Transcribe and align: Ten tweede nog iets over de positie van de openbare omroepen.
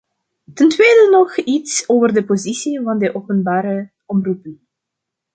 Ten 0.53 0.69
tweede 0.69 1.07
nog 1.11 1.37
iets 1.37 1.89
over 1.89 2.13
de 2.13 2.25
positie 2.25 2.81
van 2.81 2.97
de 2.97 3.15
openbare 3.15 3.89
omroepen. 4.05 4.67